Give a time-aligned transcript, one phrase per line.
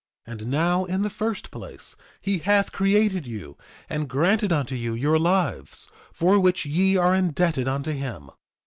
[0.27, 3.55] 2:23 And now, in the first place, he hath created you,
[3.87, 8.31] and granted unto you your lives, for which ye are indebted unto him.